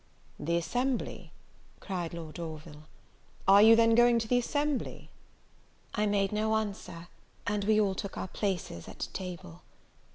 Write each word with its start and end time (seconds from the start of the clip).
"The 0.39 0.57
assembly!" 0.57 1.31
cried 1.79 2.11
Lord 2.15 2.39
Orville; 2.39 2.85
"are 3.47 3.61
you 3.61 3.75
then 3.75 3.93
going 3.93 4.17
to 4.17 4.27
the 4.27 4.39
assembly?" 4.39 5.11
I 5.93 6.07
made 6.07 6.31
no 6.31 6.55
answer; 6.55 7.07
and 7.45 7.65
we 7.65 7.79
all 7.79 7.93
took 7.93 8.17
our 8.17 8.27
places 8.29 8.87
at 8.87 9.09
table. 9.13 9.61